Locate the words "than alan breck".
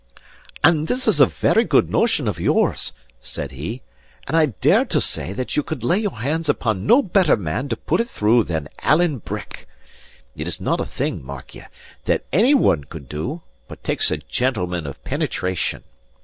8.45-9.67